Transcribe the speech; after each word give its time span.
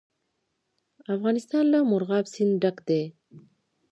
افغانستان 1.15 1.63
له 1.73 1.79
مورغاب 1.89 2.25
سیند 2.33 2.53
ډک 2.63 2.77
دی. 2.87 3.01